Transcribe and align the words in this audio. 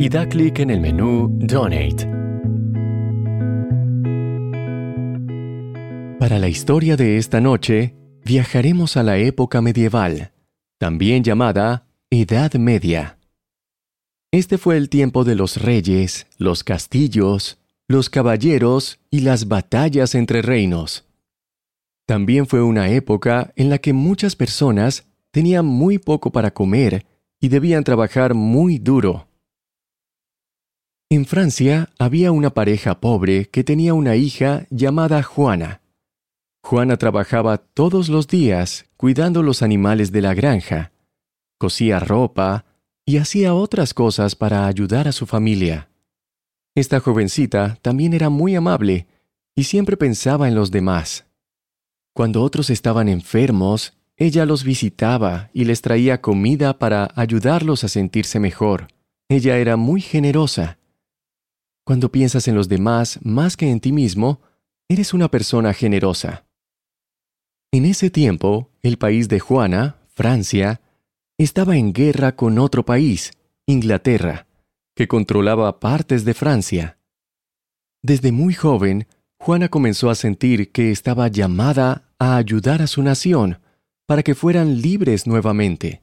y 0.00 0.08
da 0.08 0.26
clic 0.26 0.60
en 0.60 0.70
el 0.70 0.80
menú 0.80 1.28
Donate. 1.30 2.08
Para 6.18 6.38
la 6.38 6.48
historia 6.48 6.96
de 6.96 7.18
esta 7.18 7.42
noche, 7.42 7.94
viajaremos 8.24 8.96
a 8.96 9.02
la 9.02 9.18
época 9.18 9.60
medieval, 9.60 10.32
también 10.78 11.22
llamada 11.22 11.86
Edad 12.08 12.54
Media. 12.54 13.18
Este 14.32 14.56
fue 14.56 14.78
el 14.78 14.88
tiempo 14.88 15.22
de 15.22 15.34
los 15.34 15.60
reyes, 15.60 16.26
los 16.38 16.64
castillos, 16.64 17.58
los 17.86 18.08
caballeros 18.08 19.00
y 19.10 19.20
las 19.20 19.48
batallas 19.48 20.14
entre 20.14 20.40
reinos. 20.40 21.04
También 22.06 22.46
fue 22.46 22.62
una 22.62 22.88
época 22.88 23.52
en 23.54 23.68
la 23.68 23.76
que 23.76 23.92
muchas 23.92 24.34
personas 24.34 25.04
tenían 25.30 25.66
muy 25.66 25.98
poco 25.98 26.32
para 26.32 26.54
comer 26.54 27.04
y 27.38 27.48
debían 27.48 27.84
trabajar 27.84 28.32
muy 28.32 28.78
duro. 28.78 29.26
En 31.12 31.26
Francia 31.26 31.90
había 31.98 32.30
una 32.30 32.50
pareja 32.50 33.00
pobre 33.00 33.46
que 33.46 33.64
tenía 33.64 33.94
una 33.94 34.14
hija 34.14 34.68
llamada 34.70 35.24
Juana. 35.24 35.80
Juana 36.62 36.98
trabajaba 36.98 37.58
todos 37.58 38.08
los 38.08 38.28
días 38.28 38.86
cuidando 38.96 39.42
los 39.42 39.62
animales 39.62 40.12
de 40.12 40.20
la 40.20 40.34
granja, 40.34 40.92
cosía 41.58 41.98
ropa 41.98 42.64
y 43.04 43.16
hacía 43.16 43.54
otras 43.54 43.92
cosas 43.92 44.36
para 44.36 44.68
ayudar 44.68 45.08
a 45.08 45.12
su 45.12 45.26
familia. 45.26 45.90
Esta 46.76 47.00
jovencita 47.00 47.76
también 47.82 48.14
era 48.14 48.28
muy 48.28 48.54
amable 48.54 49.08
y 49.56 49.64
siempre 49.64 49.96
pensaba 49.96 50.46
en 50.46 50.54
los 50.54 50.70
demás. 50.70 51.26
Cuando 52.14 52.40
otros 52.40 52.70
estaban 52.70 53.08
enfermos, 53.08 53.94
ella 54.16 54.46
los 54.46 54.62
visitaba 54.62 55.50
y 55.52 55.64
les 55.64 55.82
traía 55.82 56.20
comida 56.20 56.78
para 56.78 57.10
ayudarlos 57.16 57.82
a 57.82 57.88
sentirse 57.88 58.38
mejor. 58.38 58.86
Ella 59.28 59.58
era 59.58 59.76
muy 59.76 60.02
generosa. 60.02 60.76
Cuando 61.84 62.12
piensas 62.12 62.48
en 62.48 62.54
los 62.54 62.68
demás 62.68 63.18
más 63.22 63.56
que 63.56 63.70
en 63.70 63.80
ti 63.80 63.92
mismo, 63.92 64.40
eres 64.88 65.14
una 65.14 65.30
persona 65.30 65.72
generosa. 65.72 66.44
En 67.72 67.84
ese 67.84 68.10
tiempo, 68.10 68.70
el 68.82 68.98
país 68.98 69.28
de 69.28 69.40
Juana, 69.40 69.96
Francia, 70.08 70.80
estaba 71.38 71.76
en 71.76 71.92
guerra 71.92 72.36
con 72.36 72.58
otro 72.58 72.84
país, 72.84 73.32
Inglaterra 73.66 74.46
que 75.00 75.08
controlaba 75.08 75.80
partes 75.80 76.26
de 76.26 76.34
Francia. 76.34 76.98
Desde 78.02 78.32
muy 78.32 78.52
joven, 78.52 79.06
Juana 79.38 79.70
comenzó 79.70 80.10
a 80.10 80.14
sentir 80.14 80.72
que 80.72 80.90
estaba 80.90 81.28
llamada 81.28 82.10
a 82.18 82.36
ayudar 82.36 82.82
a 82.82 82.86
su 82.86 83.02
nación 83.02 83.60
para 84.04 84.22
que 84.22 84.34
fueran 84.34 84.82
libres 84.82 85.26
nuevamente. 85.26 86.02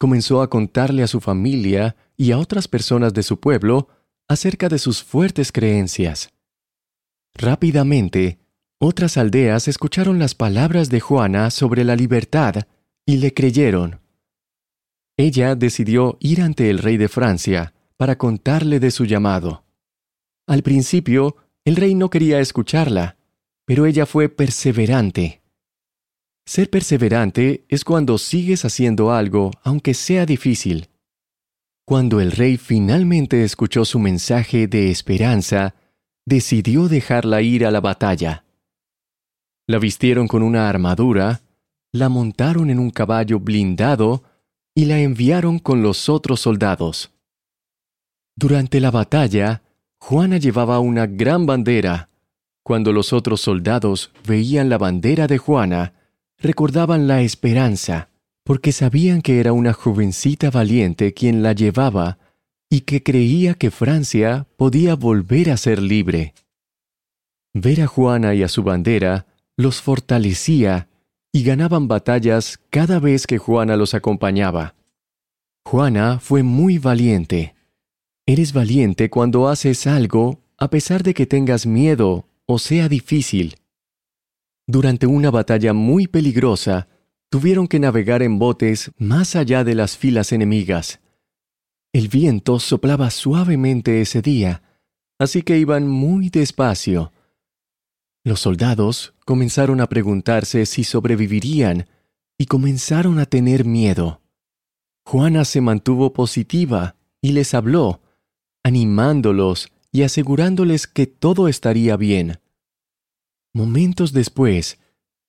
Comenzó 0.00 0.42
a 0.42 0.50
contarle 0.50 1.04
a 1.04 1.06
su 1.06 1.20
familia 1.20 1.94
y 2.16 2.32
a 2.32 2.38
otras 2.38 2.66
personas 2.66 3.14
de 3.14 3.22
su 3.22 3.38
pueblo 3.38 3.86
acerca 4.30 4.70
de 4.70 4.78
sus 4.78 5.02
fuertes 5.02 5.52
creencias. 5.52 6.30
Rápidamente, 7.34 8.38
otras 8.78 9.18
aldeas 9.18 9.68
escucharon 9.68 10.18
las 10.18 10.34
palabras 10.34 10.88
de 10.88 11.00
Juana 11.00 11.50
sobre 11.50 11.84
la 11.84 11.96
libertad 11.96 12.54
y 13.04 13.18
le 13.18 13.34
creyeron 13.34 14.00
ella 15.20 15.54
decidió 15.54 16.16
ir 16.18 16.40
ante 16.40 16.70
el 16.70 16.78
rey 16.78 16.96
de 16.96 17.08
Francia 17.08 17.74
para 17.98 18.16
contarle 18.16 18.80
de 18.80 18.90
su 18.90 19.04
llamado. 19.04 19.64
Al 20.46 20.62
principio, 20.62 21.36
el 21.66 21.76
rey 21.76 21.94
no 21.94 22.08
quería 22.08 22.40
escucharla, 22.40 23.18
pero 23.66 23.84
ella 23.84 24.06
fue 24.06 24.30
perseverante. 24.30 25.42
Ser 26.46 26.70
perseverante 26.70 27.66
es 27.68 27.84
cuando 27.84 28.16
sigues 28.16 28.64
haciendo 28.64 29.12
algo 29.12 29.50
aunque 29.62 29.92
sea 29.92 30.24
difícil. 30.24 30.88
Cuando 31.90 32.20
el 32.20 32.30
rey 32.30 32.56
finalmente 32.56 33.42
escuchó 33.42 33.84
su 33.84 33.98
mensaje 33.98 34.68
de 34.68 34.92
esperanza, 34.92 35.74
decidió 36.24 36.86
dejarla 36.86 37.42
ir 37.42 37.66
a 37.66 37.72
la 37.72 37.80
batalla. 37.80 38.44
La 39.66 39.80
vistieron 39.80 40.28
con 40.28 40.44
una 40.44 40.68
armadura, 40.68 41.40
la 41.90 42.08
montaron 42.08 42.70
en 42.70 42.78
un 42.78 42.90
caballo 42.90 43.40
blindado 43.40 44.22
y 44.72 44.84
la 44.84 45.00
enviaron 45.00 45.58
con 45.58 45.82
los 45.82 46.08
otros 46.08 46.38
soldados. 46.38 47.10
Durante 48.36 48.78
la 48.78 48.92
batalla, 48.92 49.62
Juana 49.98 50.36
llevaba 50.36 50.78
una 50.78 51.08
gran 51.08 51.44
bandera. 51.44 52.08
Cuando 52.62 52.92
los 52.92 53.12
otros 53.12 53.40
soldados 53.40 54.12
veían 54.28 54.68
la 54.68 54.78
bandera 54.78 55.26
de 55.26 55.38
Juana, 55.38 55.94
recordaban 56.38 57.08
la 57.08 57.22
esperanza, 57.22 58.09
porque 58.44 58.72
sabían 58.72 59.22
que 59.22 59.40
era 59.40 59.52
una 59.52 59.72
jovencita 59.72 60.50
valiente 60.50 61.14
quien 61.14 61.42
la 61.42 61.52
llevaba 61.52 62.18
y 62.70 62.82
que 62.82 63.02
creía 63.02 63.54
que 63.54 63.70
Francia 63.70 64.46
podía 64.56 64.94
volver 64.94 65.50
a 65.50 65.56
ser 65.56 65.82
libre. 65.82 66.34
Ver 67.52 67.82
a 67.82 67.86
Juana 67.86 68.34
y 68.34 68.42
a 68.42 68.48
su 68.48 68.62
bandera 68.62 69.26
los 69.56 69.82
fortalecía 69.82 70.88
y 71.32 71.42
ganaban 71.42 71.88
batallas 71.88 72.58
cada 72.70 72.98
vez 72.98 73.26
que 73.26 73.38
Juana 73.38 73.76
los 73.76 73.94
acompañaba. 73.94 74.74
Juana 75.64 76.18
fue 76.20 76.42
muy 76.42 76.78
valiente. 76.78 77.54
Eres 78.26 78.52
valiente 78.52 79.10
cuando 79.10 79.48
haces 79.48 79.86
algo 79.86 80.40
a 80.56 80.70
pesar 80.70 81.02
de 81.02 81.14
que 81.14 81.26
tengas 81.26 81.66
miedo 81.66 82.28
o 82.46 82.58
sea 82.58 82.88
difícil. 82.88 83.56
Durante 84.66 85.06
una 85.06 85.30
batalla 85.30 85.72
muy 85.72 86.06
peligrosa, 86.06 86.88
tuvieron 87.30 87.68
que 87.68 87.78
navegar 87.78 88.22
en 88.22 88.38
botes 88.38 88.90
más 88.98 89.36
allá 89.36 89.64
de 89.64 89.74
las 89.74 89.96
filas 89.96 90.32
enemigas. 90.32 91.00
El 91.92 92.08
viento 92.08 92.58
soplaba 92.58 93.10
suavemente 93.10 94.00
ese 94.00 94.20
día, 94.20 94.62
así 95.18 95.42
que 95.42 95.58
iban 95.58 95.88
muy 95.88 96.28
despacio. 96.28 97.12
Los 98.24 98.40
soldados 98.40 99.14
comenzaron 99.24 99.80
a 99.80 99.88
preguntarse 99.88 100.66
si 100.66 100.84
sobrevivirían 100.84 101.88
y 102.36 102.46
comenzaron 102.46 103.18
a 103.18 103.26
tener 103.26 103.64
miedo. 103.64 104.20
Juana 105.04 105.44
se 105.44 105.60
mantuvo 105.60 106.12
positiva 106.12 106.96
y 107.22 107.32
les 107.32 107.54
habló, 107.54 108.02
animándolos 108.62 109.68
y 109.92 110.02
asegurándoles 110.02 110.86
que 110.86 111.06
todo 111.06 111.48
estaría 111.48 111.96
bien. 111.96 112.40
Momentos 113.52 114.12
después, 114.12 114.78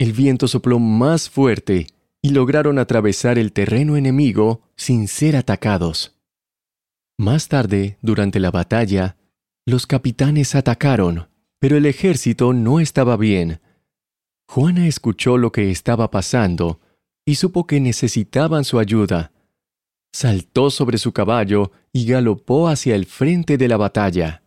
el 0.00 0.12
viento 0.12 0.48
sopló 0.48 0.80
más 0.80 1.30
fuerte 1.30 1.86
y 2.20 2.30
lograron 2.30 2.80
atravesar 2.80 3.38
el 3.38 3.52
terreno 3.52 3.96
enemigo 3.96 4.62
sin 4.74 5.06
ser 5.06 5.36
atacados. 5.36 6.16
Más 7.16 7.46
tarde, 7.46 7.98
durante 8.02 8.40
la 8.40 8.50
batalla, 8.50 9.16
los 9.64 9.86
capitanes 9.86 10.56
atacaron 10.56 11.30
pero 11.60 11.76
el 11.76 11.86
ejército 11.86 12.52
no 12.52 12.80
estaba 12.80 13.16
bien. 13.16 13.60
Juana 14.48 14.88
escuchó 14.88 15.36
lo 15.36 15.52
que 15.52 15.70
estaba 15.70 16.10
pasando 16.10 16.80
y 17.24 17.36
supo 17.36 17.66
que 17.66 17.78
necesitaban 17.78 18.64
su 18.64 18.80
ayuda. 18.80 19.30
Saltó 20.12 20.70
sobre 20.70 20.98
su 20.98 21.12
caballo 21.12 21.70
y 21.92 22.06
galopó 22.06 22.68
hacia 22.68 22.96
el 22.96 23.06
frente 23.06 23.58
de 23.58 23.68
la 23.68 23.76
batalla. 23.76 24.42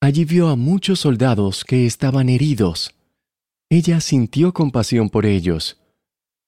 Allí 0.00 0.24
vio 0.24 0.48
a 0.48 0.56
muchos 0.56 1.00
soldados 1.00 1.64
que 1.64 1.86
estaban 1.86 2.28
heridos. 2.28 2.94
Ella 3.68 4.00
sintió 4.00 4.52
compasión 4.52 5.10
por 5.10 5.26
ellos. 5.26 5.80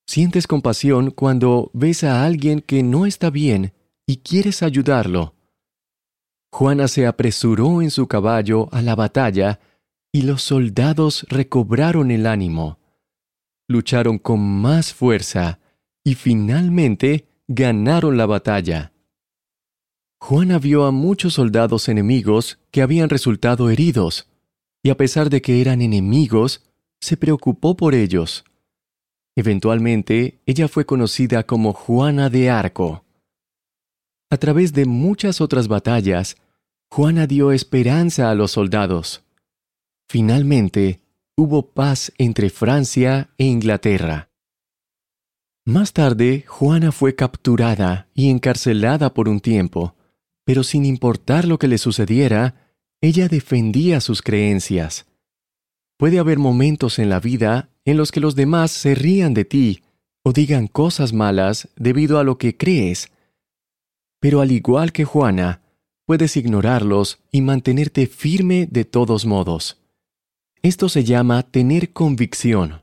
Sientes 0.07 0.47
compasión 0.47 1.11
cuando 1.11 1.71
ves 1.75 2.05
a 2.05 2.25
alguien 2.25 2.61
que 2.61 2.83
no 2.83 3.07
está 3.07 3.31
bien 3.31 3.73
y 4.07 4.19
quieres 4.19 4.63
ayudarlo. 4.63 5.35
Juana 6.53 6.89
se 6.89 7.07
apresuró 7.07 7.83
en 7.83 7.91
su 7.91 8.07
caballo 8.07 8.69
a 8.73 8.83
la 8.83 8.95
batalla 8.95 9.61
y 10.13 10.23
los 10.23 10.43
soldados 10.43 11.27
recobraron 11.29 12.11
el 12.11 12.27
ánimo. 12.27 12.79
Lucharon 13.69 14.19
con 14.19 14.41
más 14.41 14.95
fuerza 14.95 15.61
y 16.05 16.15
finalmente 16.15 17.29
ganaron 17.49 18.17
la 18.17 18.27
batalla. 18.27 18.93
Juana 20.21 20.59
vio 20.59 20.87
a 20.87 20.91
muchos 20.91 21.35
soldados 21.35 21.89
enemigos 21.89 22.59
que 22.71 22.83
habían 22.83 23.09
resultado 23.09 23.71
heridos, 23.71 24.29
y 24.83 24.91
a 24.91 24.97
pesar 24.97 25.31
de 25.31 25.43
que 25.43 25.61
eran 25.61 25.83
enemigos, 25.83 26.68
se 27.01 27.17
preocupó 27.17 27.77
por 27.77 27.95
ellos. 27.95 28.45
Eventualmente, 29.37 30.41
ella 30.47 30.69
fue 30.69 30.85
conocida 30.85 31.45
como 31.45 31.73
Juana 31.73 32.29
de 32.29 32.51
Arco. 32.51 33.05
A 34.31 34.37
través 34.37 34.73
de 34.73 34.85
muchas 34.85 35.41
otras 35.41 35.69
batallas, 35.69 36.37
Juana 36.91 37.27
dio 37.27 37.53
esperanza 37.53 38.31
a 38.31 38.35
los 38.35 38.53
soldados. 38.53 39.23
Finalmente, 40.09 41.01
hubo 41.37 41.71
paz 41.71 42.13
entre 42.19 42.51
Francia 42.51 43.31
e 43.39 43.45
Inglaterra. 43.45 44.31
Más 45.65 45.93
tarde, 45.93 46.45
Juana 46.47 46.93
fue 46.93 47.15
capturada 47.15 48.09
y 48.15 48.31
encarcelada 48.31 49.13
por 49.13 49.29
un 49.29 49.41
tiempo, 49.41 49.95
pero 50.45 50.65
sin 50.65 50.87
importar 50.87 51.45
lo 51.45 51.59
que 51.59 51.69
le 51.69 51.77
sucediera, 51.77 52.73
ella 53.03 53.29
defendía 53.29 54.01
sus 54.01 54.23
creencias. 54.23 55.08
Puede 55.99 56.21
haber 56.21 56.39
momentos 56.39 57.01
en 57.01 57.11
la 57.11 57.19
vida 57.19 57.71
en 57.85 57.97
los 57.97 58.13
que 58.13 58.21
los 58.21 58.37
demás 58.37 58.71
se 58.71 58.95
rían 58.95 59.35
de 59.35 59.45
ti 59.45 59.83
o 60.23 60.33
digan 60.33 60.69
cosas 60.69 61.13
malas 61.13 61.69
debido 61.77 62.21
a 62.21 62.25
lo 62.25 62.39
que 62.39 62.57
crees. 62.57 63.11
Pero 64.21 64.41
al 64.41 64.53
igual 64.53 64.93
que 64.93 65.05
Juana, 65.05 65.61
puedes 66.07 66.37
ignorarlos 66.37 67.19
y 67.33 67.41
mantenerte 67.43 68.07
firme 68.07 68.69
de 68.71 68.85
todos 68.85 69.27
modos. 69.27 69.83
Esto 70.63 70.89
se 70.89 71.03
llama 71.03 71.43
tener 71.43 71.93
convicción. 71.93 72.83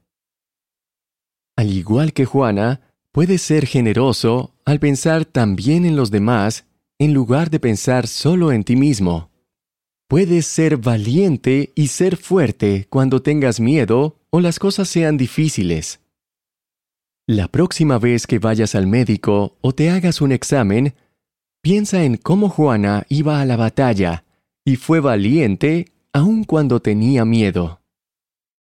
Al 1.56 1.72
igual 1.72 2.12
que 2.12 2.26
Juana, 2.26 2.82
puedes 3.14 3.42
ser 3.42 3.66
generoso 3.66 4.54
al 4.66 4.82
pensar 4.82 5.24
también 5.24 5.86
en 5.86 5.96
los 5.96 6.12
demás 6.12 6.66
en 7.00 7.14
lugar 7.14 7.50
de 7.50 7.62
pensar 7.62 8.08
solo 8.08 8.52
en 8.52 8.66
ti 8.66 8.76
mismo. 8.76 9.30
Puedes 10.16 10.46
ser 10.46 10.78
valiente 10.78 11.74
y 11.76 11.88
ser 11.88 12.16
fuerte 12.16 12.88
cuando 12.90 13.22
tengas 13.22 13.60
miedo 13.60 14.16
o 14.30 14.40
las 14.40 14.60
cosas 14.60 14.88
sean 14.88 15.18
difíciles. 15.18 16.00
La 17.28 17.50
próxima 17.50 18.00
vez 18.00 18.26
que 18.26 18.40
vayas 18.40 18.76
al 18.76 18.88
médico 18.88 19.58
o 19.60 19.76
te 19.76 19.90
hagas 19.90 20.22
un 20.22 20.32
examen, 20.32 20.94
piensa 21.62 22.06
en 22.06 22.16
cómo 22.16 22.48
Juana 22.48 23.06
iba 23.10 23.42
a 23.42 23.46
la 23.46 23.58
batalla 23.58 24.24
y 24.64 24.78
fue 24.78 25.02
valiente 25.02 25.92
aun 26.14 26.46
cuando 26.46 26.80
tenía 26.80 27.26
miedo. 27.26 27.82